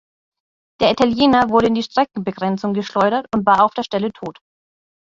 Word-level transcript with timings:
Der 0.81 0.89
Italiener 0.89 1.51
wurde 1.51 1.67
in 1.67 1.75
die 1.75 1.83
Streckenbegrenzung 1.83 2.73
geschleudert 2.73 3.27
und 3.35 3.45
war 3.45 3.63
auf 3.63 3.75
der 3.75 3.83
Stelle 3.83 4.11
tot. 4.11 4.39